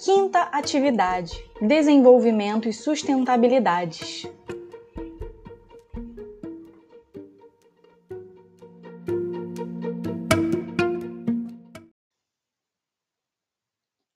Quinta 0.00 0.42
atividade: 0.52 1.32
desenvolvimento 1.60 2.68
e 2.68 2.72
sustentabilidades. 2.72 4.22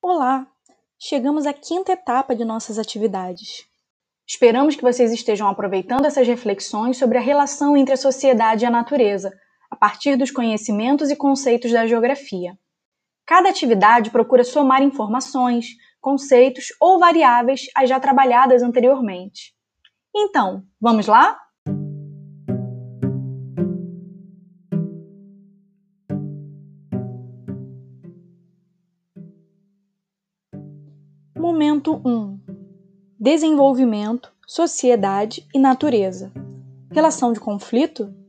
Olá! 0.01 0.47
Chegamos 0.97 1.47
à 1.47 1.53
quinta 1.53 1.91
etapa 1.91 2.37
de 2.37 2.45
nossas 2.45 2.79
atividades. 2.79 3.67
Esperamos 4.25 4.77
que 4.77 4.83
vocês 4.83 5.11
estejam 5.12 5.49
aproveitando 5.49 6.05
essas 6.05 6.29
reflexões 6.29 6.96
sobre 6.96 7.19
a 7.19 7.21
relação 7.21 7.77
entre 7.77 7.95
a 7.95 7.97
sociedade 7.97 8.64
e 8.64 8.67
a 8.67 8.70
natureza, 8.70 9.33
a 9.69 9.75
partir 9.75 10.14
dos 10.14 10.30
conhecimentos 10.30 11.11
e 11.11 11.17
conceitos 11.17 11.73
da 11.73 11.89
geografia. 11.89 12.56
Cada 13.27 13.49
atividade 13.49 14.11
procura 14.11 14.43
somar 14.45 14.83
informações, 14.83 15.77
conceitos 16.01 16.67
ou 16.81 16.99
variáveis 16.99 17.67
às 17.75 17.89
já 17.89 18.01
trabalhadas 18.01 18.62
anteriormente. 18.62 19.55
Então, 20.15 20.65
vamos 20.81 21.07
lá? 21.07 21.39
Momento 31.39 32.01
1: 32.05 32.41
Desenvolvimento, 33.19 34.33
sociedade 34.47 35.47
e 35.55 35.59
natureza. 35.59 36.33
Relação 36.91 37.33
de 37.33 37.41
conflito? 37.41 38.22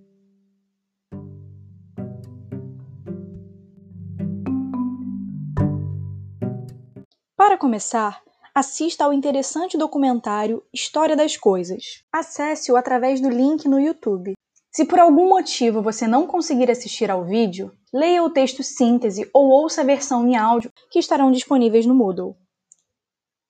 Para 7.45 7.57
começar, 7.57 8.23
assista 8.55 9.03
ao 9.03 9.11
interessante 9.11 9.77
documentário 9.77 10.63
História 10.71 11.13
das 11.13 11.35
Coisas. 11.35 12.01
Acesse-o 12.09 12.77
através 12.77 13.19
do 13.19 13.27
link 13.27 13.67
no 13.67 13.81
YouTube. 13.81 14.31
Se 14.71 14.85
por 14.85 14.97
algum 14.97 15.27
motivo 15.27 15.81
você 15.81 16.07
não 16.07 16.25
conseguir 16.25 16.71
assistir 16.71 17.11
ao 17.11 17.25
vídeo, 17.25 17.77
leia 17.93 18.23
o 18.23 18.29
texto 18.29 18.63
síntese 18.63 19.29
ou 19.33 19.49
ouça 19.49 19.81
a 19.81 19.83
versão 19.83 20.25
em 20.25 20.37
áudio 20.37 20.71
que 20.89 20.97
estarão 20.97 21.33
disponíveis 21.33 21.85
no 21.85 21.93
Moodle. 21.93 22.37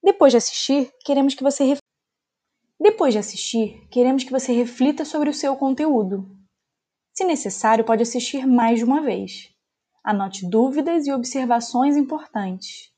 Depois 0.03 0.33
de 0.33 0.38
assistir, 0.38 0.91
queremos 1.05 1.35
que 1.35 1.44
você 1.44 1.63
ref... 1.63 1.78
Depois 2.80 3.13
de 3.13 3.19
assistir, 3.19 3.88
queremos 3.91 4.23
que 4.23 4.31
você 4.31 4.52
reflita 4.53 5.05
sobre 5.05 5.30
o 5.30 5.33
seu 5.35 5.55
conteúdo. 5.55 6.35
Se 7.13 7.23
necessário, 7.23 7.85
pode 7.85 8.02
assistir 8.02 8.47
mais 8.47 8.80
de 8.80 8.85
uma 8.85 9.02
vez. 9.02 9.52
Anote 10.03 10.50
dúvidas 10.50 11.05
e 11.05 11.13
observações 11.13 11.95
importantes. 11.95 12.91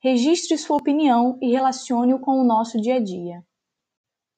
Registre 0.00 0.56
sua 0.56 0.76
opinião 0.76 1.36
e 1.42 1.50
relacione-o 1.50 2.20
com 2.20 2.40
o 2.40 2.44
nosso 2.44 2.80
dia 2.80 2.96
a 2.96 3.00
dia. 3.00 3.42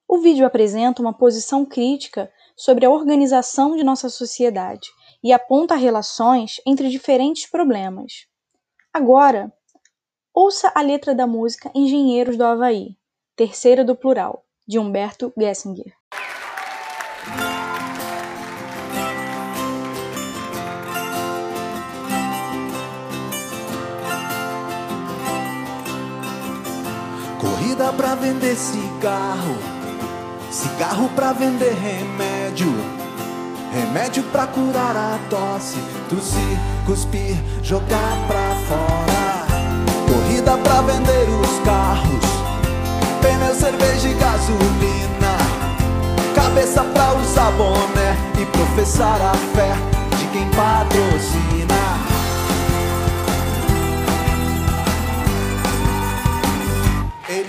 O 0.08 0.18
vídeo 0.18 0.46
apresenta 0.46 1.02
uma 1.02 1.12
posição 1.12 1.66
crítica 1.66 2.32
sobre 2.56 2.86
a 2.86 2.90
organização 2.90 3.76
de 3.76 3.84
nossa 3.84 4.08
sociedade 4.08 4.88
e 5.22 5.32
aponta 5.34 5.74
relações 5.74 6.62
entre 6.66 6.88
diferentes 6.88 7.48
problemas. 7.48 8.26
Agora, 8.90 9.52
ouça 10.32 10.72
a 10.74 10.80
letra 10.80 11.14
da 11.14 11.26
música 11.26 11.70
Engenheiros 11.74 12.38
do 12.38 12.44
Havaí, 12.44 12.96
terceira 13.36 13.84
do 13.84 13.94
plural, 13.94 14.46
de 14.66 14.78
Humberto 14.78 15.30
Gessinger. 15.38 15.92
Corrida 27.80 27.96
pra 27.96 28.14
vender 28.14 28.56
cigarro, 28.56 29.56
cigarro 30.50 31.08
pra 31.16 31.32
vender 31.32 31.72
remédio, 31.72 32.68
remédio 33.72 34.22
pra 34.24 34.46
curar 34.46 34.94
a 34.94 35.18
tosse, 35.30 35.78
tossir, 36.10 36.58
cuspir, 36.84 37.38
jogar 37.62 38.18
pra 38.26 38.54
fora. 38.68 39.46
Corrida 40.06 40.58
pra 40.58 40.82
vender 40.82 41.26
os 41.40 41.64
carros, 41.64 42.26
pneu, 43.22 43.54
cerveja 43.54 44.08
e 44.08 44.14
gasolina, 44.14 45.38
cabeça 46.34 46.84
pra 46.84 47.14
usar 47.14 47.50
boné 47.52 48.14
e 48.38 48.44
professar 48.44 49.22
a 49.22 49.32
fé 49.56 49.72
de 50.18 50.26
quem 50.26 50.46
patrocina. 50.50 51.59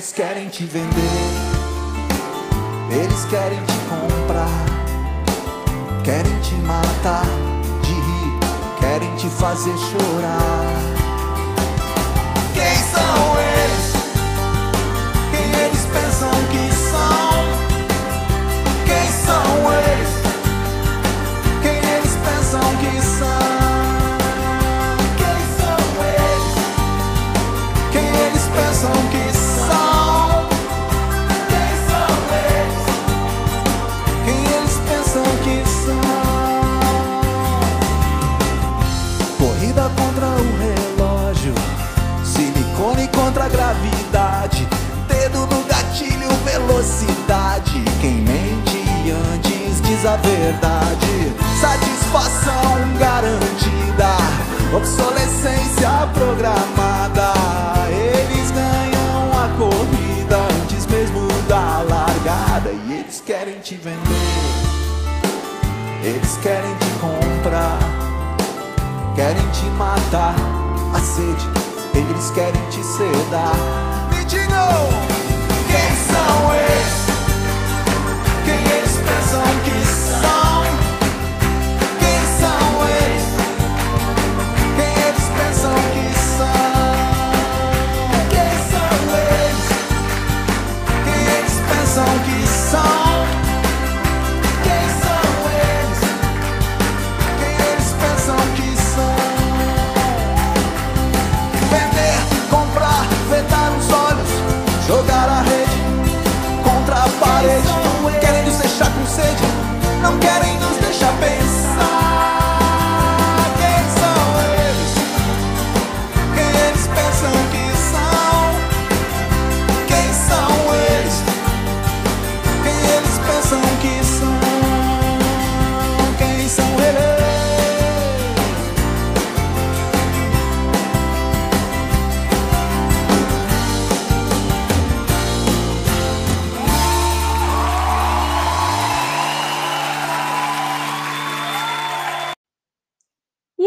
Eles 0.01 0.13
querem 0.13 0.49
te 0.49 0.65
vender, 0.65 0.89
eles 2.89 3.25
querem 3.25 3.59
te 3.65 3.73
comprar, 3.87 4.49
querem 6.03 6.39
te 6.39 6.55
matar 6.55 7.23
de 7.83 7.93
rir, 7.93 8.79
querem 8.79 9.15
te 9.17 9.29
fazer 9.29 9.77
chorar. 9.77 11.00
Verdade, 50.23 51.33
satisfação 51.59 52.97
garantida, 52.99 54.17
obsolescência 54.75 55.89
programada. 56.13 57.33
Eles 57.89 58.51
ganham 58.51 59.31
a 59.33 59.49
corrida 59.57 60.37
antes 60.63 60.85
mesmo 60.87 61.27
da 61.47 61.81
largada 61.81 62.71
e 62.71 62.99
eles 62.99 63.21
querem 63.25 63.59
te 63.59 63.75
vender, 63.75 63.97
eles 66.03 66.37
querem 66.37 66.75
te 66.75 66.89
comprar. 66.99 67.79
Querem 69.15 69.45
te 69.51 69.65
matar, 69.77 70.35
a 70.95 70.99
sede, 70.99 71.47
eles 71.93 72.31
querem 72.31 72.69
te 72.69 72.81
sedar. 72.81 74.00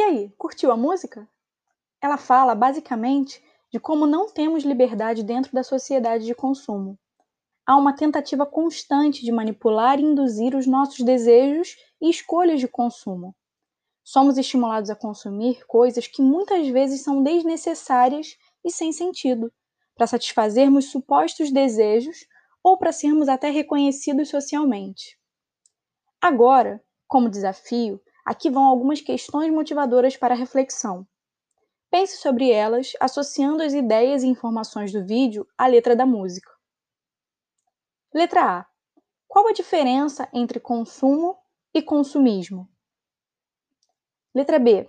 Aí, 0.05 0.33
curtiu 0.39 0.71
a 0.71 0.77
música? 0.77 1.29
Ela 2.01 2.17
fala 2.17 2.55
basicamente 2.55 3.43
de 3.73 3.81
como 3.81 4.06
não 4.06 4.29
temos 4.29 4.62
liberdade 4.62 5.23
dentro 5.23 5.53
da 5.53 5.62
sociedade 5.62 6.25
de 6.25 6.35
consumo. 6.35 6.99
Há 7.67 7.77
uma 7.77 7.97
tentativa 7.97 8.45
constante 8.45 9.25
de 9.25 9.33
manipular 9.33 9.99
e 9.99 10.03
induzir 10.03 10.55
os 10.55 10.67
nossos 10.67 11.01
desejos 11.01 11.77
e 12.01 12.11
escolhas 12.11 12.61
de 12.61 12.69
consumo. 12.69 13.35
Somos 14.03 14.37
estimulados 14.37 14.91
a 14.91 14.95
consumir 14.95 15.65
coisas 15.67 16.07
que 16.07 16.21
muitas 16.21 16.69
vezes 16.69 17.03
são 17.03 17.23
desnecessárias 17.23 18.37
e 18.62 18.71
sem 18.71 18.93
sentido, 18.93 19.50
para 19.97 20.07
satisfazermos 20.07 20.91
supostos 20.91 21.50
desejos 21.50 22.27
ou 22.62 22.77
para 22.77 22.93
sermos 22.93 23.29
até 23.29 23.49
reconhecidos 23.49 24.29
socialmente. 24.29 25.19
Agora, 26.21 26.83
como 27.09 27.31
desafio, 27.31 28.00
aqui 28.25 28.50
vão 28.50 28.65
algumas 28.65 29.00
questões 29.00 29.53
motivadoras 29.53 30.17
para 30.17 30.35
reflexão. 30.35 31.06
Pense 31.91 32.17
sobre 32.17 32.50
elas, 32.50 32.93
associando 32.99 33.62
as 33.62 33.73
ideias 33.73 34.23
e 34.23 34.26
informações 34.26 34.93
do 34.93 35.05
vídeo 35.05 35.47
à 35.56 35.67
letra 35.67 35.94
da 35.94 36.05
música. 36.05 36.50
Letra 38.12 38.61
A. 38.61 38.67
Qual 39.29 39.47
a 39.49 39.53
diferença 39.53 40.29
entre 40.32 40.59
consumo 40.59 41.37
e 41.73 41.82
consumismo? 41.82 42.69
Letra 44.35 44.59
B. 44.59 44.88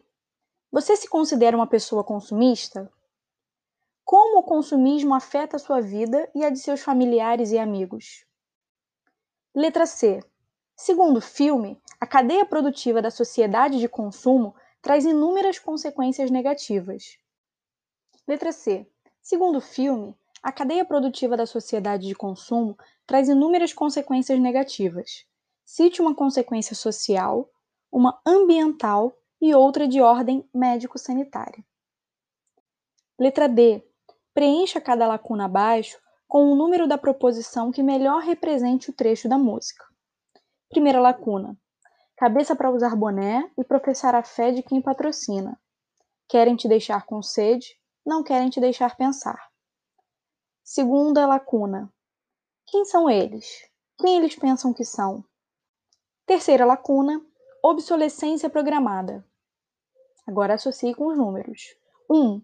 Você 0.72 0.96
se 0.96 1.08
considera 1.08 1.56
uma 1.56 1.68
pessoa 1.68 2.04
consumista? 2.04 2.92
Como 4.04 4.40
o 4.40 4.44
consumismo 4.44 5.16
afeta 5.16 5.56
a 5.56 5.60
sua 5.60 5.82
vida 5.82 6.30
e 6.36 6.44
a 6.44 6.50
de 6.50 6.60
seus 6.60 6.82
familiares 6.82 7.52
e 7.52 7.58
amigos? 7.58 8.26
Letra 9.56 9.86
C. 9.86 10.20
Segundo 10.76 11.22
filme, 11.22 11.82
a 12.02 12.06
cadeia 12.06 12.46
produtiva 12.46 13.02
da 13.02 13.10
sociedade 13.10 13.80
de 13.80 13.88
consumo 13.88 14.54
traz 14.82 15.06
inúmeras 15.06 15.58
consequências 15.58 16.30
negativas. 16.30 17.18
Letra 18.28 18.52
C. 18.52 18.86
Segundo 19.22 19.62
filme, 19.62 20.14
a 20.44 20.52
cadeia 20.52 20.84
produtiva 20.84 21.38
da 21.38 21.46
sociedade 21.46 22.06
de 22.06 22.14
consumo 22.14 22.78
traz 23.08 23.30
inúmeras 23.30 23.72
consequências 23.72 24.38
negativas. 24.38 25.26
Cite 25.64 26.02
uma 26.02 26.14
consequência 26.14 26.76
social, 26.76 27.50
uma 27.90 28.20
ambiental 28.28 29.18
e 29.42 29.56
outra 29.56 29.88
de 29.88 30.02
ordem 30.02 30.48
médico-sanitária. 30.54 31.66
Letra 33.18 33.48
D. 33.48 33.82
Preencha 34.34 34.82
cada 34.82 35.08
lacuna 35.08 35.46
abaixo 35.46 35.98
com 36.28 36.52
o 36.52 36.56
número 36.56 36.86
da 36.86 36.98
proposição 36.98 37.72
que 37.72 37.82
melhor 37.82 38.22
represente 38.22 38.90
o 38.90 38.94
trecho 38.94 39.30
da 39.30 39.38
música. 39.38 39.95
Primeira 40.76 41.00
lacuna. 41.00 41.58
Cabeça 42.18 42.54
para 42.54 42.70
usar 42.70 42.98
boné 42.98 43.50
e 43.58 43.64
professar 43.64 44.14
a 44.14 44.22
fé 44.22 44.52
de 44.52 44.62
quem 44.62 44.82
patrocina. 44.82 45.58
Querem 46.28 46.54
te 46.58 46.68
deixar 46.68 47.06
com 47.06 47.24
sede, 47.24 47.80
não 48.06 48.22
querem 48.22 48.50
te 48.50 48.60
deixar 48.60 48.98
pensar. 48.98 49.40
Segunda 50.66 51.26
lacuna. 51.26 51.90
Quem 52.68 52.84
são 52.84 53.10
eles? 53.10 53.48
Quem 53.98 54.18
eles 54.18 54.36
pensam 54.36 54.74
que 54.74 54.84
são? 54.84 55.24
Terceira 56.26 56.66
lacuna 56.66 57.26
obsolescência 57.64 58.50
programada. 58.50 59.26
Agora 60.28 60.56
associe 60.56 60.94
com 60.94 61.08
os 61.08 61.18
números. 61.18 61.74
1. 62.10 62.18
Um, 62.18 62.42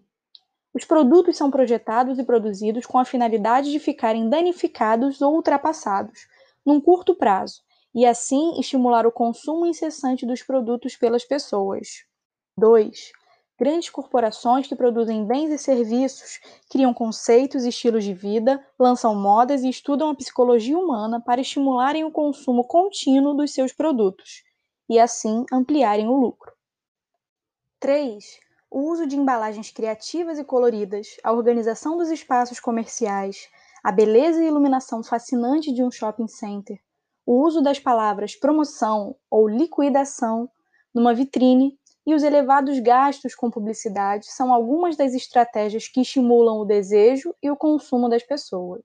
os 0.72 0.86
produtos 0.86 1.36
são 1.36 1.50
projetados 1.50 2.18
e 2.18 2.24
produzidos 2.24 2.86
com 2.86 2.98
a 2.98 3.04
finalidade 3.04 3.70
de 3.70 3.78
ficarem 3.78 4.30
danificados 4.30 5.20
ou 5.20 5.34
ultrapassados 5.34 6.26
num 6.64 6.80
curto 6.80 7.14
prazo 7.14 7.60
e 7.94 8.06
assim 8.06 8.58
estimular 8.58 9.06
o 9.06 9.12
consumo 9.12 9.66
incessante 9.66 10.24
dos 10.24 10.42
produtos 10.42 10.96
pelas 10.96 11.24
pessoas. 11.24 12.04
2. 12.56 13.12
Grandes 13.58 13.90
corporações 13.90 14.66
que 14.66 14.74
produzem 14.74 15.24
bens 15.24 15.50
e 15.50 15.58
serviços 15.58 16.40
criam 16.68 16.92
conceitos 16.92 17.64
e 17.64 17.68
estilos 17.68 18.02
de 18.02 18.12
vida, 18.12 18.66
lançam 18.78 19.14
modas 19.14 19.62
e 19.62 19.68
estudam 19.68 20.10
a 20.10 20.14
psicologia 20.14 20.76
humana 20.76 21.20
para 21.20 21.40
estimularem 21.40 22.02
o 22.02 22.10
consumo 22.10 22.64
contínuo 22.64 23.34
dos 23.34 23.52
seus 23.52 23.72
produtos 23.72 24.42
e 24.88 24.98
assim 24.98 25.44
ampliarem 25.52 26.08
o 26.08 26.16
lucro. 26.16 26.52
3. 27.78 28.24
O 28.70 28.90
uso 28.90 29.06
de 29.06 29.16
embalagens 29.16 29.70
criativas 29.70 30.38
e 30.38 30.44
coloridas, 30.44 31.16
a 31.22 31.32
organização 31.32 31.96
dos 31.96 32.10
espaços 32.10 32.58
comerciais, 32.58 33.48
a 33.84 33.92
beleza 33.92 34.42
e 34.42 34.46
iluminação 34.46 35.02
fascinante 35.02 35.72
de 35.72 35.82
um 35.82 35.90
shopping 35.90 36.28
center, 36.28 36.80
o 37.24 37.40
uso 37.44 37.62
das 37.62 37.78
palavras 37.78 38.36
promoção 38.36 39.16
ou 39.30 39.48
liquidação 39.48 40.50
numa 40.94 41.14
vitrine 41.14 41.78
e 42.06 42.14
os 42.14 42.22
elevados 42.22 42.78
gastos 42.80 43.34
com 43.34 43.50
publicidade 43.50 44.26
são 44.26 44.52
algumas 44.52 44.96
das 44.96 45.14
estratégias 45.14 45.88
que 45.88 46.00
estimulam 46.00 46.58
o 46.58 46.64
desejo 46.64 47.34
e 47.42 47.50
o 47.50 47.56
consumo 47.56 48.08
das 48.08 48.22
pessoas. 48.22 48.82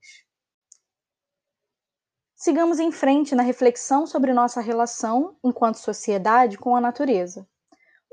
Sigamos 2.36 2.80
em 2.80 2.92
frente 2.92 3.34
na 3.34 3.42
reflexão 3.42 4.06
sobre 4.06 4.32
nossa 4.32 4.62
relação, 4.62 5.36
enquanto 5.44 5.78
sociedade, 5.78 6.56
com 6.56 6.76
a 6.76 6.82
natureza. 6.82 7.48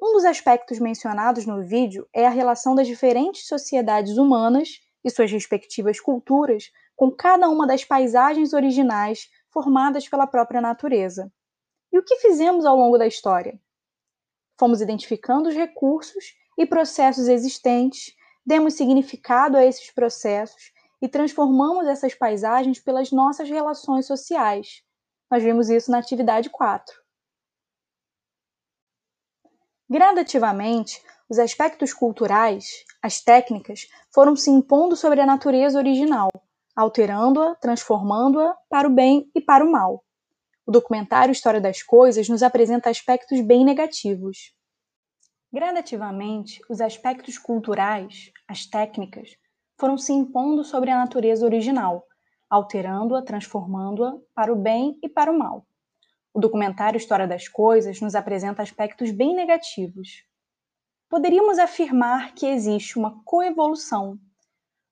Um 0.00 0.14
dos 0.14 0.24
aspectos 0.24 0.78
mencionados 0.78 1.44
no 1.44 1.62
vídeo 1.62 2.08
é 2.12 2.26
a 2.26 2.30
relação 2.30 2.74
das 2.74 2.86
diferentes 2.86 3.46
sociedades 3.46 4.16
humanas 4.16 4.80
e 5.04 5.10
suas 5.10 5.30
respectivas 5.30 6.00
culturas 6.00 6.70
com 6.96 7.10
cada 7.10 7.48
uma 7.50 7.66
das 7.66 7.84
paisagens 7.84 8.54
originais 8.54 9.28
formadas 9.54 10.08
pela 10.08 10.26
própria 10.26 10.60
natureza. 10.60 11.32
E 11.92 11.98
o 11.98 12.02
que 12.02 12.16
fizemos 12.16 12.66
ao 12.66 12.76
longo 12.76 12.98
da 12.98 13.06
história? 13.06 13.58
Fomos 14.58 14.80
identificando 14.80 15.48
os 15.48 15.54
recursos 15.54 16.34
e 16.58 16.66
processos 16.66 17.28
existentes, 17.28 18.14
demos 18.44 18.74
significado 18.74 19.56
a 19.56 19.64
esses 19.64 19.92
processos 19.92 20.72
e 21.00 21.08
transformamos 21.08 21.86
essas 21.86 22.14
paisagens 22.14 22.80
pelas 22.80 23.12
nossas 23.12 23.48
relações 23.48 24.06
sociais. 24.06 24.82
Nós 25.30 25.42
vimos 25.42 25.70
isso 25.70 25.90
na 25.90 25.98
atividade 25.98 26.50
4. 26.50 27.02
Gradativamente, 29.88 31.00
os 31.28 31.38
aspectos 31.38 31.92
culturais, 31.92 32.84
as 33.00 33.20
técnicas, 33.20 33.86
foram 34.12 34.34
se 34.34 34.50
impondo 34.50 34.96
sobre 34.96 35.20
a 35.20 35.26
natureza 35.26 35.78
original, 35.78 36.28
alterando-a, 36.74 37.54
transformando-a 37.56 38.56
para 38.68 38.88
o 38.88 38.90
bem 38.90 39.30
e 39.34 39.40
para 39.40 39.64
o 39.64 39.70
mal. 39.70 40.04
O 40.66 40.72
documentário 40.72 41.32
História 41.32 41.60
das 41.60 41.82
Coisas 41.82 42.28
nos 42.28 42.42
apresenta 42.42 42.90
aspectos 42.90 43.40
bem 43.40 43.64
negativos. 43.64 44.54
Gradativamente, 45.52 46.60
os 46.68 46.80
aspectos 46.80 47.38
culturais, 47.38 48.32
as 48.48 48.66
técnicas, 48.66 49.36
foram 49.78 49.98
se 49.98 50.12
impondo 50.12 50.64
sobre 50.64 50.90
a 50.90 50.98
natureza 50.98 51.44
original, 51.44 52.04
alterando-a, 52.48 53.22
transformando-a 53.22 54.16
para 54.34 54.52
o 54.52 54.56
bem 54.56 54.98
e 55.02 55.08
para 55.08 55.30
o 55.30 55.38
mal. 55.38 55.66
O 56.32 56.40
documentário 56.40 56.96
História 56.96 57.28
das 57.28 57.46
Coisas 57.46 58.00
nos 58.00 58.14
apresenta 58.14 58.62
aspectos 58.62 59.12
bem 59.12 59.34
negativos. 59.34 60.24
Poderíamos 61.08 61.58
afirmar 61.58 62.34
que 62.34 62.46
existe 62.46 62.98
uma 62.98 63.22
coevolução, 63.24 64.18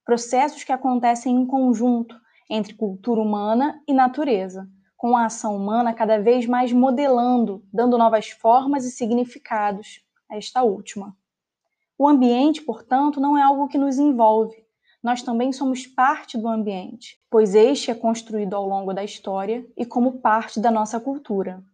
processos 0.05 0.65
que 0.65 0.73
acontecem 0.73 1.35
em 1.35 1.47
conjunto 1.47 2.21
entre 2.51 2.75
cultura 2.75 3.21
humana 3.21 3.83
e 3.87 3.93
natureza, 3.93 4.69
com 4.97 5.17
a 5.17 5.27
ação 5.27 5.57
humana 5.57 5.95
cada 5.95 6.19
vez 6.19 6.47
mais 6.47 6.73
modelando, 6.73 7.65
dando 7.73 7.97
novas 7.97 8.31
formas 8.31 8.85
e 8.85 8.91
significados 8.91 10.05
a 10.31 10.37
esta 10.37 10.63
última. 10.63 11.17
O 11.99 12.09
ambiente, 12.09 12.63
portanto, 12.63 13.21
não 13.21 13.37
é 13.39 13.43
algo 13.43 13.69
que 13.69 13.79
nos 13.79 13.99
envolve, 13.99 14.63
nós 15.03 15.23
também 15.23 15.53
somos 15.53 15.87
parte 15.87 16.39
do 16.39 16.47
ambiente, 16.47 17.21
pois 17.29 17.55
este 17.57 17.91
é 17.91 17.95
construído 17.95 18.55
ao 18.55 18.67
longo 18.67 18.93
da 18.93 19.03
história 19.03 19.67
e 19.77 19.85
como 19.85 20.21
parte 20.21 20.61
da 20.61 20.71
nossa 20.71 21.01
cultura. 21.01 21.65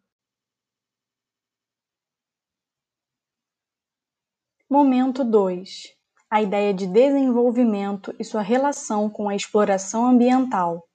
Momento 4.70 5.24
2. 5.24 5.97
A 6.30 6.42
ideia 6.42 6.74
de 6.74 6.86
desenvolvimento 6.86 8.14
e 8.18 8.24
sua 8.24 8.42
relação 8.42 9.08
com 9.08 9.30
a 9.30 9.34
exploração 9.34 10.04
ambiental. 10.04 10.86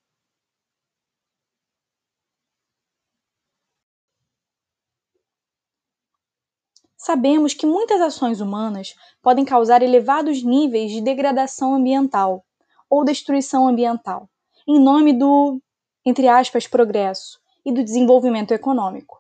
Sabemos 6.96 7.56
que 7.56 7.66
muitas 7.66 8.00
ações 8.00 8.40
humanas 8.40 8.94
podem 9.24 9.44
causar 9.44 9.82
elevados 9.82 10.44
níveis 10.44 10.92
de 10.92 11.02
degradação 11.02 11.74
ambiental 11.74 12.46
ou 12.88 13.04
destruição 13.04 13.68
ambiental, 13.68 14.30
em 14.68 14.80
nome 14.80 15.14
do, 15.14 15.60
entre 16.06 16.28
aspas, 16.28 16.68
progresso 16.68 17.40
e 17.66 17.74
do 17.74 17.84
desenvolvimento 17.84 18.54
econômico. 18.54 19.20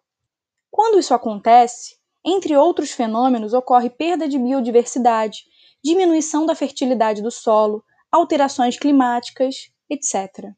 Quando 0.69 0.99
isso 0.99 1.13
acontece, 1.15 1.97
entre 2.23 2.55
outros 2.55 2.91
fenômenos, 2.91 3.51
ocorre 3.51 3.89
perda 3.89 4.29
de 4.29 4.37
biodiversidade, 4.37 5.43
diminuição 5.83 6.45
da 6.45 6.55
fertilidade 6.55 7.21
do 7.21 7.31
solo, 7.31 7.83
alterações 8.11 8.77
climáticas, 8.77 9.71
etc. 9.89 10.51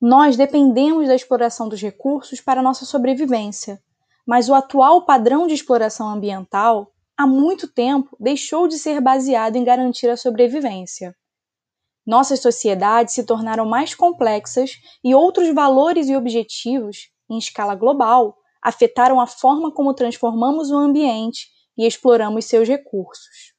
Nós 0.00 0.36
dependemos 0.36 1.08
da 1.08 1.14
exploração 1.14 1.68
dos 1.68 1.80
recursos 1.80 2.40
para 2.40 2.62
nossa 2.62 2.84
sobrevivência 2.84 3.82
mas 4.30 4.48
o 4.48 4.54
atual 4.54 5.04
padrão 5.04 5.48
de 5.48 5.54
exploração 5.54 6.08
ambiental 6.08 6.92
há 7.16 7.26
muito 7.26 7.66
tempo 7.66 8.16
deixou 8.20 8.68
de 8.68 8.78
ser 8.78 9.00
baseado 9.00 9.56
em 9.56 9.64
garantir 9.64 10.08
a 10.08 10.16
sobrevivência. 10.16 11.16
Nossas 12.06 12.38
sociedades 12.40 13.12
se 13.12 13.24
tornaram 13.24 13.66
mais 13.66 13.92
complexas 13.92 14.78
e 15.02 15.16
outros 15.16 15.52
valores 15.52 16.08
e 16.08 16.14
objetivos, 16.14 17.10
em 17.28 17.38
escala 17.38 17.74
global, 17.74 18.36
afetaram 18.62 19.20
a 19.20 19.26
forma 19.26 19.72
como 19.72 19.94
transformamos 19.94 20.70
o 20.70 20.76
ambiente 20.76 21.48
e 21.76 21.84
exploramos 21.84 22.44
seus 22.44 22.68
recursos. 22.68 23.52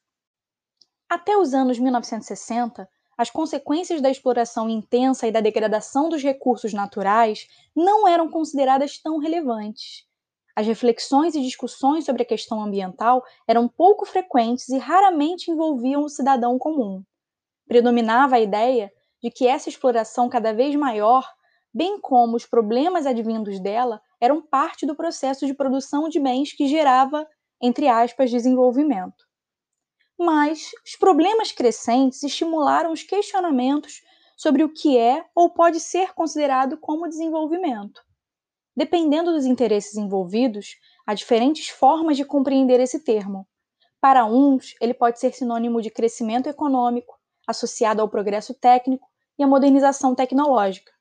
Até 1.14 1.36
os 1.36 1.52
anos 1.52 1.78
1960, 1.78 2.88
as 3.18 3.28
consequências 3.28 4.00
da 4.00 4.08
exploração 4.08 4.66
intensa 4.66 5.26
e 5.26 5.30
da 5.30 5.42
degradação 5.42 6.08
dos 6.08 6.22
recursos 6.22 6.72
naturais 6.72 7.46
não 7.76 8.08
eram 8.08 8.30
consideradas 8.30 8.96
tão 8.96 9.18
relevantes. 9.18 10.06
As 10.56 10.66
reflexões 10.66 11.34
e 11.34 11.42
discussões 11.42 12.06
sobre 12.06 12.22
a 12.22 12.24
questão 12.24 12.62
ambiental 12.62 13.22
eram 13.46 13.68
pouco 13.68 14.06
frequentes 14.06 14.70
e 14.70 14.78
raramente 14.78 15.50
envolviam 15.50 16.02
o 16.02 16.08
cidadão 16.08 16.58
comum. 16.58 17.04
Predominava 17.68 18.36
a 18.36 18.40
ideia 18.40 18.90
de 19.22 19.30
que 19.30 19.46
essa 19.46 19.68
exploração 19.68 20.30
cada 20.30 20.54
vez 20.54 20.74
maior, 20.76 21.30
bem 21.74 22.00
como 22.00 22.36
os 22.36 22.46
problemas 22.46 23.04
advindos 23.04 23.60
dela, 23.60 24.00
eram 24.18 24.40
parte 24.40 24.86
do 24.86 24.96
processo 24.96 25.46
de 25.46 25.52
produção 25.52 26.08
de 26.08 26.18
bens 26.18 26.54
que 26.54 26.66
gerava, 26.66 27.28
entre 27.60 27.86
aspas, 27.86 28.30
desenvolvimento. 28.30 29.30
Mas 30.18 30.70
os 30.84 30.96
problemas 30.96 31.52
crescentes 31.52 32.22
estimularam 32.22 32.92
os 32.92 33.02
questionamentos 33.02 34.02
sobre 34.36 34.64
o 34.64 34.72
que 34.72 34.96
é 34.98 35.24
ou 35.34 35.50
pode 35.50 35.80
ser 35.80 36.14
considerado 36.14 36.76
como 36.76 37.08
desenvolvimento. 37.08 38.02
Dependendo 38.74 39.32
dos 39.32 39.44
interesses 39.44 39.96
envolvidos, 39.96 40.76
há 41.06 41.14
diferentes 41.14 41.68
formas 41.68 42.16
de 42.16 42.24
compreender 42.24 42.80
esse 42.80 43.00
termo. 43.00 43.46
Para 44.00 44.24
uns, 44.24 44.74
ele 44.80 44.94
pode 44.94 45.20
ser 45.20 45.32
sinônimo 45.32 45.80
de 45.80 45.90
crescimento 45.90 46.48
econômico, 46.48 47.14
associado 47.46 48.00
ao 48.00 48.08
progresso 48.08 48.54
técnico 48.54 49.06
e 49.38 49.42
à 49.42 49.46
modernização 49.46 50.14
tecnológica, 50.14 50.92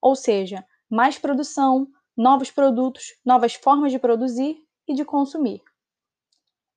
ou 0.00 0.14
seja, 0.14 0.64
mais 0.90 1.18
produção, 1.18 1.86
novos 2.16 2.50
produtos, 2.50 3.14
novas 3.24 3.54
formas 3.54 3.92
de 3.92 3.98
produzir 3.98 4.58
e 4.86 4.94
de 4.94 5.04
consumir. 5.04 5.62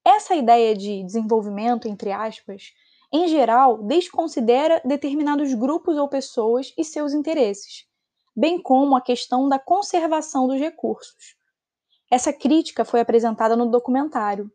Essa 0.07 0.35
ideia 0.35 0.75
de 0.75 1.03
desenvolvimento, 1.03 1.87
entre 1.87 2.11
aspas, 2.11 2.73
em 3.11 3.27
geral, 3.27 3.81
desconsidera 3.81 4.79
determinados 4.85 5.51
grupos 5.55 5.97
ou 5.97 6.07
pessoas 6.07 6.71
e 6.77 6.83
seus 6.83 7.11
interesses, 7.11 7.87
bem 8.35 8.61
como 8.61 8.95
a 8.95 9.01
questão 9.01 9.49
da 9.49 9.57
conservação 9.57 10.47
dos 10.47 10.59
recursos. 10.59 11.35
Essa 12.11 12.31
crítica 12.31 12.85
foi 12.85 12.99
apresentada 12.99 13.55
no 13.55 13.65
documentário. 13.65 14.51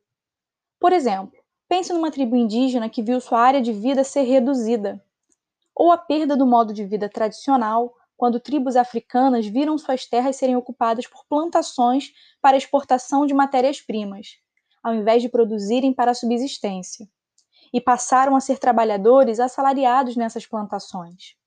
Por 0.79 0.93
exemplo, 0.93 1.37
pense 1.69 1.93
numa 1.93 2.13
tribo 2.13 2.37
indígena 2.37 2.89
que 2.89 3.03
viu 3.03 3.21
sua 3.21 3.41
área 3.41 3.61
de 3.61 3.73
vida 3.73 4.05
ser 4.05 4.23
reduzida, 4.23 5.05
ou 5.75 5.91
a 5.91 5.99
perda 5.99 6.37
do 6.37 6.47
modo 6.47 6.73
de 6.73 6.85
vida 6.85 7.09
tradicional, 7.09 7.93
quando 8.17 8.39
tribos 8.39 8.77
africanas 8.77 9.47
viram 9.47 9.77
suas 9.77 10.07
terras 10.07 10.37
serem 10.37 10.55
ocupadas 10.55 11.09
por 11.09 11.25
plantações 11.27 12.13
para 12.41 12.57
exportação 12.57 13.27
de 13.27 13.35
matérias-primas, 13.35 14.39
ao 14.83 14.95
invés 14.95 15.23
de 15.23 15.29
produzirem 15.29 15.93
para 15.93 16.11
a 16.11 16.15
subsistência, 16.15 17.09
e 17.73 17.81
passaram 17.81 18.35
a 18.35 18.41
ser 18.41 18.59
trabalhadores 18.59 19.39
assalariados 19.39 20.17
nessas 20.17 20.47
plantações 20.47 21.41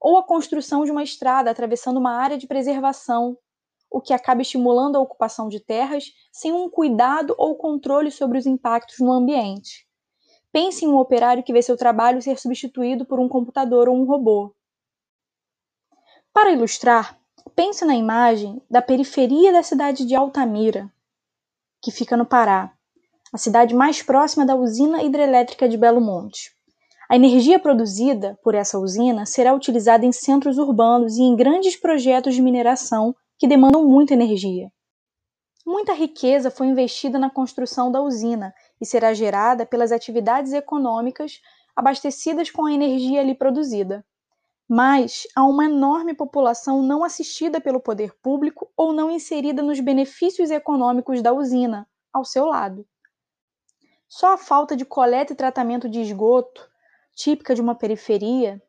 ou 0.00 0.18
a 0.18 0.22
construção 0.22 0.84
de 0.84 0.90
uma 0.90 1.02
estrada 1.02 1.50
atravessando 1.50 1.96
uma 1.98 2.12
área 2.12 2.38
de 2.38 2.46
preservação, 2.46 3.36
o 3.90 4.00
que 4.00 4.12
acaba 4.12 4.42
estimulando 4.42 4.96
a 4.96 5.00
ocupação 5.00 5.48
de 5.48 5.60
terras 5.60 6.12
sem 6.30 6.52
um 6.52 6.68
cuidado 6.68 7.34
ou 7.38 7.56
controle 7.56 8.10
sobre 8.10 8.38
os 8.38 8.46
impactos 8.46 8.98
no 9.00 9.12
ambiente. 9.12 9.86
Pense 10.52 10.84
em 10.84 10.88
um 10.88 10.96
operário 10.96 11.42
que 11.42 11.52
vê 11.52 11.60
seu 11.60 11.76
trabalho 11.76 12.22
ser 12.22 12.38
substituído 12.38 13.04
por 13.04 13.18
um 13.18 13.28
computador 13.28 13.88
ou 13.88 13.96
um 13.96 14.04
robô. 14.04 14.54
Para 16.32 16.52
ilustrar, 16.52 17.18
pense 17.54 17.84
na 17.84 17.94
imagem 17.94 18.60
da 18.70 18.82
periferia 18.82 19.52
da 19.52 19.62
cidade 19.62 20.04
de 20.04 20.14
Altamira, 20.14 20.92
que 21.86 21.92
fica 21.92 22.16
no 22.16 22.26
Pará, 22.26 22.72
a 23.32 23.38
cidade 23.38 23.72
mais 23.72 24.02
próxima 24.02 24.44
da 24.44 24.56
usina 24.56 25.04
hidrelétrica 25.04 25.68
de 25.68 25.76
Belo 25.76 26.00
Monte. 26.00 26.50
A 27.08 27.14
energia 27.14 27.60
produzida 27.60 28.36
por 28.42 28.56
essa 28.56 28.76
usina 28.76 29.24
será 29.24 29.54
utilizada 29.54 30.04
em 30.04 30.10
centros 30.10 30.58
urbanos 30.58 31.16
e 31.16 31.22
em 31.22 31.36
grandes 31.36 31.76
projetos 31.76 32.34
de 32.34 32.42
mineração 32.42 33.14
que 33.38 33.46
demandam 33.46 33.84
muita 33.84 34.14
energia. 34.14 34.68
Muita 35.64 35.92
riqueza 35.92 36.50
foi 36.50 36.66
investida 36.66 37.20
na 37.20 37.30
construção 37.30 37.92
da 37.92 38.02
usina 38.02 38.52
e 38.80 38.84
será 38.84 39.14
gerada 39.14 39.64
pelas 39.64 39.92
atividades 39.92 40.52
econômicas 40.52 41.40
abastecidas 41.76 42.50
com 42.50 42.66
a 42.66 42.72
energia 42.72 43.20
ali 43.20 43.32
produzida. 43.32 44.04
Mas 44.68 45.26
há 45.34 45.44
uma 45.44 45.66
enorme 45.66 46.14
população 46.14 46.82
não 46.82 47.04
assistida 47.04 47.60
pelo 47.60 47.80
poder 47.80 48.14
público 48.20 48.70
ou 48.76 48.92
não 48.92 49.10
inserida 49.10 49.62
nos 49.62 49.78
benefícios 49.78 50.50
econômicos 50.50 51.22
da 51.22 51.32
usina, 51.32 51.88
ao 52.12 52.24
seu 52.24 52.46
lado. 52.46 52.86
Só 54.08 54.34
a 54.34 54.38
falta 54.38 54.76
de 54.76 54.84
coleta 54.84 55.32
e 55.32 55.36
tratamento 55.36 55.88
de 55.88 56.00
esgoto 56.00 56.68
típica 57.16 57.54
de 57.54 57.62
uma 57.62 57.74
periferia, 57.74 58.62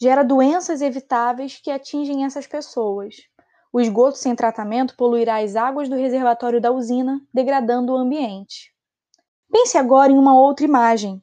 gera 0.00 0.24
doenças 0.24 0.82
evitáveis 0.82 1.60
que 1.62 1.70
atingem 1.70 2.24
essas 2.24 2.46
pessoas. 2.46 3.14
O 3.72 3.80
esgoto 3.80 4.18
sem 4.18 4.34
tratamento 4.34 4.96
poluirá 4.96 5.36
as 5.36 5.54
águas 5.54 5.88
do 5.88 5.94
reservatório 5.94 6.60
da 6.60 6.72
usina, 6.72 7.20
degradando 7.32 7.92
o 7.92 7.96
ambiente. 7.96 8.74
Pense 9.50 9.78
agora 9.78 10.10
em 10.10 10.18
uma 10.18 10.36
outra 10.36 10.66
imagem, 10.66 11.22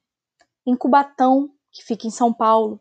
em 0.65 0.75
Cubatão, 0.75 1.51
que 1.71 1.83
fica 1.83 2.07
em 2.07 2.11
São 2.11 2.33
Paulo, 2.33 2.79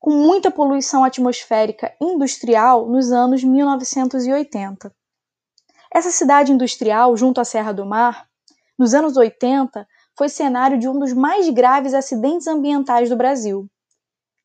com 0.00 0.10
muita 0.10 0.50
poluição 0.50 1.04
atmosférica 1.04 1.94
industrial 2.00 2.88
nos 2.88 3.12
anos 3.12 3.44
1980. 3.44 4.92
Essa 5.92 6.10
cidade 6.10 6.52
industrial, 6.52 7.14
junto 7.16 7.38
à 7.38 7.44
Serra 7.44 7.72
do 7.72 7.84
Mar, 7.84 8.26
nos 8.78 8.94
anos 8.94 9.18
80, 9.18 9.86
foi 10.16 10.30
cenário 10.30 10.78
de 10.78 10.88
um 10.88 10.98
dos 10.98 11.12
mais 11.12 11.50
graves 11.50 11.92
acidentes 11.92 12.46
ambientais 12.46 13.10
do 13.10 13.16
Brasil. 13.16 13.68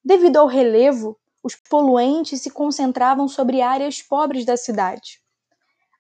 Devido 0.04 0.38
ao 0.38 0.48
relevo, 0.48 1.18
os 1.42 1.56
poluentes 1.56 2.42
se 2.42 2.50
concentravam 2.50 3.28
sobre 3.28 3.62
áreas 3.62 4.02
pobres 4.02 4.44
da 4.46 4.58
cidade. 4.58 5.22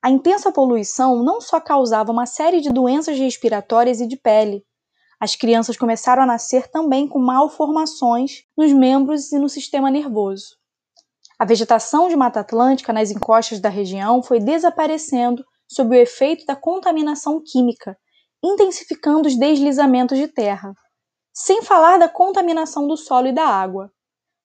A 0.01 0.09
intensa 0.09 0.51
poluição 0.51 1.23
não 1.23 1.39
só 1.39 1.61
causava 1.61 2.11
uma 2.11 2.25
série 2.25 2.59
de 2.59 2.69
doenças 2.69 3.17
respiratórias 3.17 4.01
e 4.01 4.07
de 4.07 4.17
pele, 4.17 4.65
as 5.19 5.35
crianças 5.35 5.77
começaram 5.77 6.23
a 6.23 6.25
nascer 6.25 6.67
também 6.69 7.07
com 7.07 7.19
malformações 7.19 8.43
nos 8.57 8.73
membros 8.73 9.31
e 9.31 9.39
no 9.39 9.49
sistema 9.49 9.89
nervoso. 9.89 10.57
A 11.37 11.45
vegetação 11.45 12.07
de 12.07 12.15
Mata 12.15 12.39
Atlântica 12.39 12.93
nas 12.93 13.11
encostas 13.11 13.59
da 13.59 13.69
região 13.69 14.23
foi 14.23 14.39
desaparecendo 14.39 15.45
sob 15.67 15.95
o 15.95 15.99
efeito 15.99 16.45
da 16.45 16.55
contaminação 16.55 17.41
química, 17.43 17.97
intensificando 18.43 19.27
os 19.27 19.35
deslizamentos 19.35 20.17
de 20.17 20.27
terra, 20.27 20.73
sem 21.33 21.61
falar 21.61 21.97
da 21.97 22.07
contaminação 22.07 22.87
do 22.87 22.95
solo 22.95 23.27
e 23.27 23.33
da 23.33 23.45
água. 23.45 23.91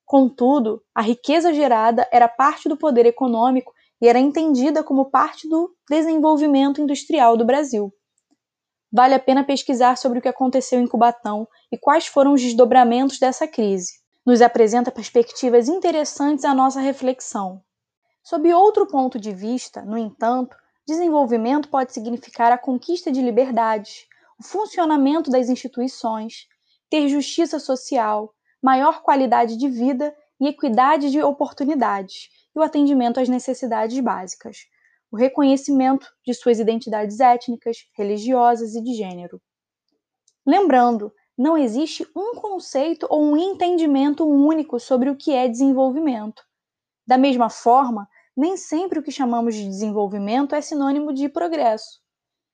Contudo, 0.05 0.83
a 0.93 1.01
riqueza 1.01 1.53
gerada 1.53 2.07
era 2.11 2.27
parte 2.27 2.67
do 2.67 2.75
poder 2.75 3.05
econômico 3.05 3.71
e 4.01 4.07
era 4.07 4.19
entendida 4.19 4.83
como 4.83 5.09
parte 5.09 5.47
do 5.47 5.73
desenvolvimento 5.89 6.81
industrial 6.81 7.37
do 7.37 7.45
Brasil. 7.45 7.93
Vale 8.91 9.13
a 9.13 9.19
pena 9.19 9.43
pesquisar 9.43 9.97
sobre 9.97 10.19
o 10.19 10.21
que 10.21 10.27
aconteceu 10.27 10.79
em 10.79 10.87
Cubatão 10.87 11.47
e 11.71 11.77
quais 11.77 12.07
foram 12.07 12.33
os 12.33 12.41
desdobramentos 12.41 13.19
dessa 13.19 13.47
crise. 13.47 13.93
Nos 14.25 14.41
apresenta 14.41 14.91
perspectivas 14.91 15.67
interessantes 15.67 16.45
à 16.45 16.53
nossa 16.53 16.79
reflexão. 16.79 17.61
Sob 18.23 18.53
outro 18.53 18.85
ponto 18.85 19.19
de 19.19 19.31
vista, 19.31 19.81
no 19.81 19.97
entanto, 19.97 20.55
Desenvolvimento 20.87 21.69
pode 21.69 21.93
significar 21.93 22.51
a 22.51 22.57
conquista 22.57 23.11
de 23.11 23.21
liberdades, 23.21 24.07
o 24.39 24.43
funcionamento 24.43 25.29
das 25.29 25.47
instituições, 25.47 26.47
ter 26.89 27.07
justiça 27.07 27.59
social, 27.59 28.33
maior 28.61 29.01
qualidade 29.01 29.57
de 29.57 29.69
vida 29.69 30.13
e 30.39 30.47
equidade 30.47 31.11
de 31.11 31.21
oportunidades, 31.21 32.29
e 32.53 32.59
o 32.59 32.63
atendimento 32.63 33.19
às 33.19 33.29
necessidades 33.29 33.99
básicas, 33.99 34.65
o 35.11 35.17
reconhecimento 35.17 36.07
de 36.25 36.33
suas 36.33 36.59
identidades 36.59 37.19
étnicas, 37.19 37.85
religiosas 37.93 38.73
e 38.75 38.81
de 38.81 38.93
gênero. 38.93 39.41
Lembrando, 40.45 41.13
não 41.37 41.57
existe 41.57 42.07
um 42.15 42.35
conceito 42.35 43.05
ou 43.09 43.21
um 43.23 43.37
entendimento 43.37 44.25
único 44.25 44.79
sobre 44.79 45.09
o 45.09 45.15
que 45.15 45.33
é 45.33 45.47
desenvolvimento. 45.47 46.41
Da 47.05 47.17
mesma 47.17 47.49
forma, 47.49 48.07
nem 48.35 48.55
sempre 48.55 48.99
o 48.99 49.03
que 49.03 49.11
chamamos 49.11 49.55
de 49.55 49.65
desenvolvimento 49.65 50.55
é 50.55 50.61
sinônimo 50.61 51.13
de 51.13 51.27
progresso. 51.27 51.99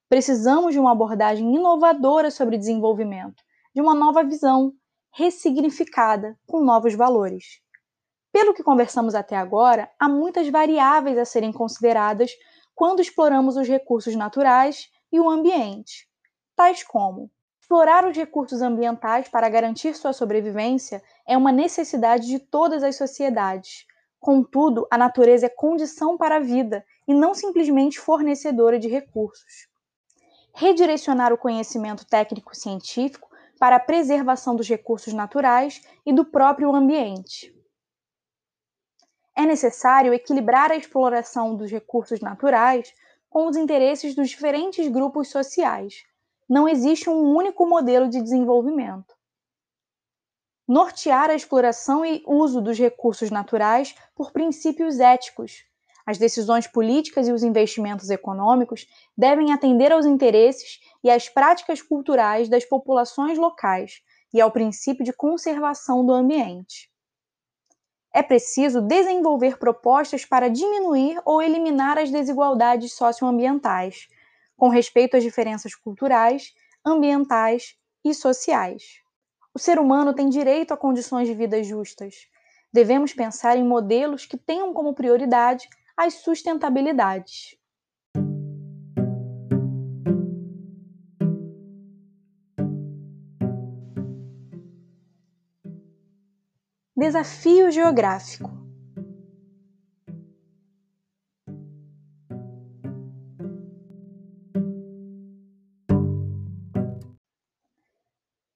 Precisamos 0.09 0.73
de 0.73 0.79
uma 0.79 0.93
abordagem 0.93 1.53
inovadora 1.53 2.31
sobre 2.31 2.57
desenvolvimento, 2.57 3.43
de 3.75 3.81
uma 3.81 3.93
nova 3.93 4.23
visão, 4.23 4.73
ressignificada, 5.13 6.37
com 6.47 6.63
novos 6.63 6.95
valores. 6.95 7.61
Pelo 8.39 8.53
que 8.53 8.61
conversamos 8.61 9.15
até 9.15 9.35
agora, 9.35 9.89
há 9.99 10.07
muitas 10.07 10.47
variáveis 10.47 11.17
a 11.17 11.25
serem 11.25 11.51
consideradas 11.51 12.29
quando 12.75 13.01
exploramos 13.01 13.57
os 13.57 13.67
recursos 13.67 14.15
naturais 14.15 14.91
e 15.11 15.19
o 15.19 15.27
ambiente. 15.27 16.07
tais 16.55 16.83
como 16.83 17.31
explorar 17.59 18.07
os 18.07 18.15
recursos 18.15 18.61
ambientais 18.61 19.27
para 19.27 19.49
garantir 19.49 19.95
sua 19.95 20.13
sobrevivência 20.13 21.01
é 21.27 21.35
uma 21.35 21.51
necessidade 21.51 22.27
de 22.27 22.37
todas 22.37 22.83
as 22.83 22.95
sociedades. 22.95 23.87
Contudo, 24.19 24.85
a 24.91 24.99
natureza 24.99 25.47
é 25.47 25.49
condição 25.49 26.15
para 26.15 26.35
a 26.35 26.39
vida 26.39 26.85
e 27.07 27.15
não 27.15 27.33
simplesmente 27.33 27.99
fornecedora 27.99 28.77
de 28.77 28.87
recursos. 28.87 29.67
Redirecionar 30.53 31.33
o 31.33 31.39
conhecimento 31.39 32.05
técnico-científico 32.05 33.29
para 33.59 33.77
a 33.77 33.79
preservação 33.79 34.55
dos 34.55 34.69
recursos 34.69 35.11
naturais 35.11 35.81
e 36.05 36.13
do 36.13 36.23
próprio 36.23 36.75
ambiente. 36.75 37.56
É 39.39 39.45
necessário 39.45 40.15
equilibrar 40.15 40.71
a 40.71 40.75
exploração 40.75 41.55
dos 41.55 41.69
recursos 41.69 42.19
naturais 42.21 42.91
com 43.29 43.45
os 43.45 43.55
interesses 43.55 44.15
dos 44.15 44.29
diferentes 44.29 44.87
grupos 44.87 45.29
sociais. 45.29 46.03
Não 46.49 46.67
existe 46.67 47.07
um 47.07 47.35
único 47.35 47.67
modelo 47.67 48.09
de 48.09 48.19
desenvolvimento. 48.19 49.15
Nortear 50.67 51.29
a 51.29 51.35
exploração 51.35 52.03
e 52.03 52.23
uso 52.25 52.59
dos 52.59 52.79
recursos 52.79 53.29
naturais 53.29 53.93
por 54.15 54.31
princípios 54.31 54.99
éticos. 54.99 55.63
As 56.03 56.17
decisões 56.17 56.65
políticas 56.65 57.27
e 57.27 57.31
os 57.31 57.43
investimentos 57.43 58.09
econômicos 58.09 58.87
devem 59.15 59.53
atender 59.53 59.91
aos 59.91 60.07
interesses 60.07 60.79
e 61.03 61.11
às 61.11 61.29
práticas 61.29 61.79
culturais 61.79 62.49
das 62.49 62.65
populações 62.65 63.37
locais 63.37 64.01
e 64.33 64.41
ao 64.41 64.49
princípio 64.49 65.05
de 65.05 65.13
conservação 65.13 66.03
do 66.03 66.11
ambiente 66.11 66.89
é 68.17 68.23
preciso 68.23 68.81
desenvolver 68.81 69.59
propostas 69.59 70.25
para 70.25 70.49
diminuir 70.49 71.21
ou 71.23 71.39
eliminar 71.39 71.99
as 71.99 72.09
desigualdades 72.09 72.93
socioambientais, 72.93 74.07
com 74.57 74.69
respeito 74.69 75.15
às 75.15 75.21
diferenças 75.21 75.75
culturais, 75.75 76.51
ambientais 76.83 77.75
e 78.03 78.15
sociais. 78.15 79.01
O 79.53 79.59
ser 79.59 79.77
humano 79.77 80.15
tem 80.15 80.29
direito 80.29 80.73
a 80.73 80.77
condições 80.77 81.27
de 81.27 81.35
vida 81.35 81.61
justas. 81.61 82.27
Devemos 82.73 83.13
pensar 83.13 83.55
em 83.55 83.63
modelos 83.63 84.25
que 84.25 84.35
tenham 84.35 84.73
como 84.73 84.95
prioridade 84.95 85.69
as 85.95 86.15
sustentabilidades. 86.15 87.55
Desafio 96.99 97.69
geográfico. 97.69 98.49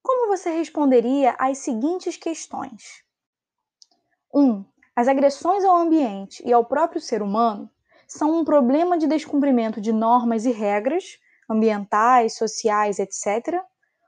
Como 0.01 0.36
você 0.36 0.50
responderia 0.50 1.36
às 1.38 1.60
seguintes 1.60 2.17
questões? 2.17 3.03
1. 4.33 4.41
Um, 4.41 4.65
as 4.95 5.07
agressões 5.07 5.63
ao 5.63 5.75
ambiente 5.75 6.41
e 6.43 6.51
ao 6.51 6.65
próprio 6.65 7.00
ser 7.00 7.21
humano 7.21 7.69
são 8.07 8.39
um 8.39 8.43
problema 8.43 8.98
de 8.98 9.05
descumprimento 9.05 9.79
de 9.79 9.93
normas 9.93 10.45
e 10.45 10.51
regras 10.51 11.19
ambientais, 11.48 12.33
sociais, 12.38 12.98
etc., 12.98 13.62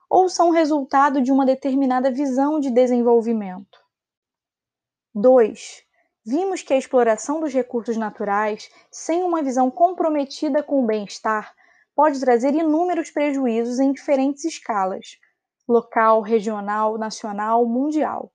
ou 0.09 0.27
são 0.27 0.49
resultado 0.49 1.21
de 1.21 1.31
uma 1.31 1.45
determinada 1.45 2.09
visão 2.09 2.59
de 2.59 2.71
desenvolvimento? 2.71 3.82
2. 5.15 5.83
Vimos 6.25 6.63
que 6.63 6.73
a 6.73 6.77
exploração 6.77 7.39
dos 7.39 7.53
recursos 7.53 7.95
naturais, 7.95 8.69
sem 8.89 9.23
uma 9.23 9.43
visão 9.43 9.69
comprometida 9.69 10.63
com 10.63 10.83
o 10.83 10.85
bem-estar, 10.85 11.53
pode 11.95 12.19
trazer 12.19 12.55
inúmeros 12.55 13.11
prejuízos 13.11 13.79
em 13.79 13.91
diferentes 13.91 14.43
escalas 14.43 15.19
local, 15.67 16.21
regional, 16.21 16.97
nacional, 16.97 17.65
mundial. 17.65 18.33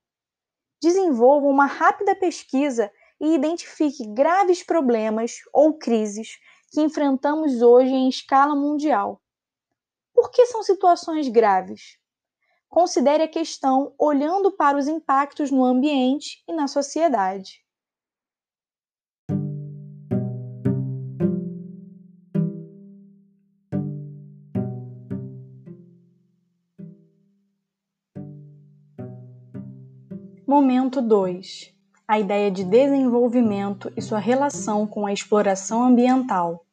Desenvolva 0.81 1.47
uma 1.47 1.65
rápida 1.65 2.15
pesquisa 2.15 2.91
e 3.19 3.35
identifique 3.35 4.07
graves 4.13 4.63
problemas 4.63 5.39
ou 5.53 5.77
crises 5.77 6.39
que 6.71 6.81
enfrentamos 6.81 7.61
hoje 7.61 7.91
em 7.91 8.07
escala 8.07 8.55
mundial. 8.55 9.21
Por 10.13 10.31
que 10.31 10.45
são 10.45 10.63
situações 10.63 11.27
graves? 11.27 11.98
Considere 12.69 13.23
a 13.23 13.27
questão 13.27 13.93
olhando 13.97 14.51
para 14.51 14.77
os 14.77 14.87
impactos 14.87 15.49
no 15.49 15.65
ambiente 15.65 16.43
e 16.47 16.53
na 16.53 16.67
sociedade. 16.67 17.65
Momento 30.47 30.99
2. 31.01 31.75
A 32.07 32.19
ideia 32.19 32.49
de 32.49 32.63
desenvolvimento 32.63 33.91
e 33.95 34.01
sua 34.01 34.17
relação 34.17 34.87
com 34.87 35.05
a 35.05 35.13
exploração 35.13 35.83
ambiental. 35.83 36.65